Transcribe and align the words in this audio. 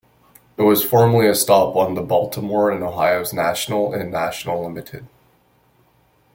It 0.57 0.63
was 0.63 0.83
formerly 0.83 1.27
a 1.27 1.35
stop 1.35 1.75
on 1.75 1.93
the 1.93 2.01
Baltimore 2.01 2.71
and 2.71 2.83
Ohio's 2.83 3.33
National 3.33 3.93
and 3.93 4.11
National 4.11 4.63
Limited. 4.63 5.05